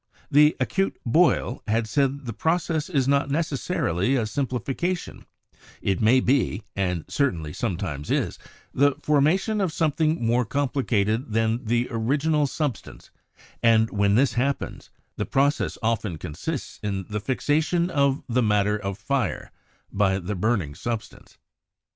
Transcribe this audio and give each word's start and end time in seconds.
The 0.31 0.55
acute 0.59 0.97
Boyle 1.05 1.61
had 1.67 1.85
said 1.87 2.25
the 2.25 2.33
process 2.33 2.89
is 2.89 3.07
not 3.07 3.29
necessarily 3.29 4.15
a 4.15 4.23
simplifica 4.23 4.45
128 4.95 4.95
CHEMISTRY 4.95 4.95
tion; 4.95 5.25
it 5.83 6.01
may 6.01 6.19
be, 6.19 6.63
and 6.75 7.05
certainly 7.07 7.53
sometimes 7.53 8.09
is, 8.09 8.39
the 8.73 8.95
formation 9.03 9.61
of 9.61 9.71
something 9.71 10.25
more 10.25 10.43
complicated 10.43 11.33
than 11.33 11.63
the 11.65 11.87
original 11.91 12.47
sub 12.47 12.77
stance, 12.77 13.11
and 13.61 13.91
when 13.91 14.15
this 14.15 14.33
happens, 14.33 14.89
the 15.17 15.25
process 15.27 15.77
often 15.83 16.17
consists 16.17 16.79
in 16.81 17.05
the 17.07 17.19
fixation 17.19 17.91
of 17.91 18.23
'the 18.27 18.41
matter 18.41 18.75
of 18.79 18.97
fire' 18.97 19.51
by 19.91 20.17
the 20.17 20.33
burning 20.33 20.73
sub 20.73 21.03
stance. 21.03 21.37